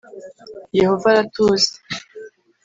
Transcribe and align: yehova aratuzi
yehova 0.77 1.07
aratuzi 1.13 1.71